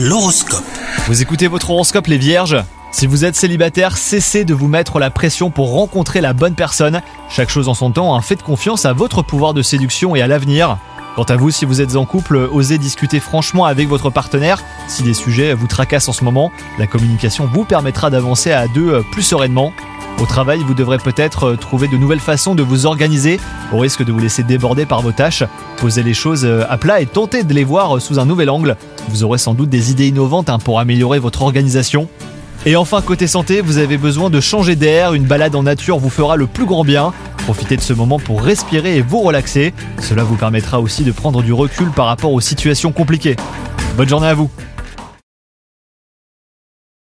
L'horoscope. 0.00 0.62
Vous 1.08 1.22
écoutez 1.22 1.48
votre 1.48 1.70
horoscope 1.70 2.06
les 2.06 2.18
vierges 2.18 2.56
Si 2.92 3.08
vous 3.08 3.24
êtes 3.24 3.34
célibataire, 3.34 3.96
cessez 3.96 4.44
de 4.44 4.54
vous 4.54 4.68
mettre 4.68 5.00
la 5.00 5.10
pression 5.10 5.50
pour 5.50 5.72
rencontrer 5.72 6.20
la 6.20 6.34
bonne 6.34 6.54
personne. 6.54 7.02
Chaque 7.28 7.48
chose 7.48 7.68
en 7.68 7.74
son 7.74 7.90
temps, 7.90 8.14
hein, 8.14 8.22
faites 8.22 8.44
confiance 8.44 8.86
à 8.86 8.92
votre 8.92 9.22
pouvoir 9.22 9.54
de 9.54 9.62
séduction 9.62 10.14
et 10.14 10.22
à 10.22 10.28
l'avenir. 10.28 10.78
Quant 11.16 11.24
à 11.24 11.34
vous, 11.34 11.50
si 11.50 11.64
vous 11.64 11.80
êtes 11.80 11.96
en 11.96 12.04
couple, 12.04 12.36
osez 12.36 12.78
discuter 12.78 13.18
franchement 13.18 13.64
avec 13.64 13.88
votre 13.88 14.08
partenaire. 14.08 14.62
Si 14.86 15.02
des 15.02 15.14
sujets 15.14 15.52
vous 15.52 15.66
tracassent 15.66 16.08
en 16.08 16.12
ce 16.12 16.22
moment, 16.22 16.52
la 16.78 16.86
communication 16.86 17.50
vous 17.52 17.64
permettra 17.64 18.08
d'avancer 18.08 18.52
à 18.52 18.68
deux 18.68 18.92
euh, 18.92 19.02
plus 19.10 19.24
sereinement. 19.24 19.72
Au 20.20 20.26
travail, 20.26 20.58
vous 20.66 20.74
devrez 20.74 20.98
peut-être 20.98 21.44
euh, 21.44 21.56
trouver 21.56 21.86
de 21.86 21.96
nouvelles 21.96 22.18
façons 22.18 22.56
de 22.56 22.62
vous 22.62 22.86
organiser, 22.86 23.38
au 23.72 23.78
risque 23.78 24.04
de 24.04 24.10
vous 24.10 24.18
laisser 24.18 24.42
déborder 24.42 24.84
par 24.84 25.00
vos 25.00 25.12
tâches. 25.12 25.44
Posez 25.76 26.02
les 26.02 26.14
choses 26.14 26.44
euh, 26.44 26.64
à 26.68 26.76
plat 26.76 27.00
et 27.00 27.06
tentez 27.06 27.44
de 27.44 27.54
les 27.54 27.62
voir 27.62 27.96
euh, 27.96 28.00
sous 28.00 28.18
un 28.18 28.24
nouvel 28.24 28.50
angle. 28.50 28.76
Vous 29.10 29.22
aurez 29.22 29.38
sans 29.38 29.54
doute 29.54 29.70
des 29.70 29.92
idées 29.92 30.08
innovantes 30.08 30.50
hein, 30.50 30.58
pour 30.58 30.80
améliorer 30.80 31.20
votre 31.20 31.42
organisation. 31.42 32.08
Et 32.66 32.74
enfin, 32.74 33.00
côté 33.00 33.28
santé, 33.28 33.60
vous 33.60 33.78
avez 33.78 33.96
besoin 33.96 34.28
de 34.28 34.40
changer 34.40 34.74
d'air, 34.74 35.14
une 35.14 35.24
balade 35.24 35.54
en 35.54 35.62
nature 35.62 35.98
vous 35.98 36.10
fera 36.10 36.34
le 36.34 36.48
plus 36.48 36.66
grand 36.66 36.84
bien. 36.84 37.12
Profitez 37.44 37.76
de 37.76 37.82
ce 37.82 37.92
moment 37.92 38.18
pour 38.18 38.42
respirer 38.42 38.96
et 38.96 39.02
vous 39.02 39.20
relaxer. 39.20 39.72
Cela 40.00 40.24
vous 40.24 40.34
permettra 40.34 40.80
aussi 40.80 41.04
de 41.04 41.12
prendre 41.12 41.42
du 41.42 41.52
recul 41.52 41.90
par 41.90 42.06
rapport 42.06 42.32
aux 42.32 42.40
situations 42.40 42.90
compliquées. 42.90 43.36
Bonne 43.96 44.08
journée 44.08 44.26
à 44.26 44.34
vous 44.34 44.50